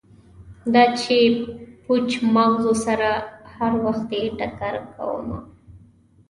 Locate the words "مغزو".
2.35-2.73